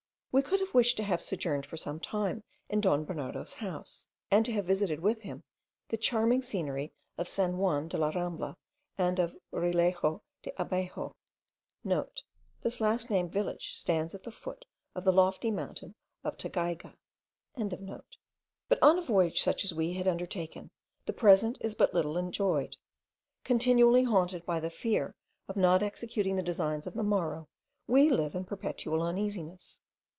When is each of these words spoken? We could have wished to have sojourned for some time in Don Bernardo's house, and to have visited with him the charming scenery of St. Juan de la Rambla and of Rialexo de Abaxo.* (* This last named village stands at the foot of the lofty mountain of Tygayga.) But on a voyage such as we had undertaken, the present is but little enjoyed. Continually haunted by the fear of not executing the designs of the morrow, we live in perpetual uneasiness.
We 0.33 0.41
could 0.41 0.61
have 0.61 0.73
wished 0.73 0.95
to 0.95 1.03
have 1.03 1.21
sojourned 1.21 1.65
for 1.65 1.75
some 1.75 1.99
time 1.99 2.45
in 2.69 2.79
Don 2.79 3.03
Bernardo's 3.03 3.55
house, 3.55 4.07
and 4.31 4.45
to 4.45 4.53
have 4.53 4.63
visited 4.65 5.01
with 5.01 5.23
him 5.23 5.43
the 5.89 5.97
charming 5.97 6.41
scenery 6.41 6.93
of 7.17 7.27
St. 7.27 7.53
Juan 7.55 7.89
de 7.89 7.97
la 7.97 8.11
Rambla 8.11 8.55
and 8.97 9.19
of 9.19 9.35
Rialexo 9.51 10.21
de 10.41 10.51
Abaxo.* 10.51 11.11
(* 12.53 12.61
This 12.63 12.79
last 12.79 13.09
named 13.09 13.33
village 13.33 13.75
stands 13.75 14.15
at 14.15 14.23
the 14.23 14.31
foot 14.31 14.63
of 14.95 15.03
the 15.03 15.11
lofty 15.11 15.51
mountain 15.51 15.95
of 16.23 16.37
Tygayga.) 16.37 16.93
But 17.57 18.79
on 18.81 18.97
a 18.99 19.01
voyage 19.01 19.41
such 19.41 19.65
as 19.65 19.73
we 19.73 19.95
had 19.95 20.07
undertaken, 20.07 20.71
the 21.07 21.11
present 21.11 21.57
is 21.59 21.75
but 21.75 21.93
little 21.93 22.15
enjoyed. 22.17 22.77
Continually 23.43 24.05
haunted 24.05 24.45
by 24.45 24.61
the 24.61 24.69
fear 24.69 25.13
of 25.49 25.57
not 25.57 25.83
executing 25.83 26.37
the 26.37 26.41
designs 26.41 26.87
of 26.87 26.93
the 26.93 27.03
morrow, 27.03 27.49
we 27.85 28.09
live 28.09 28.33
in 28.33 28.45
perpetual 28.45 29.01
uneasiness. 29.03 29.81